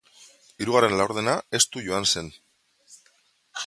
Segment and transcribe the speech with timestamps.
[0.63, 2.35] Hirugarren laurdena estu joan zen.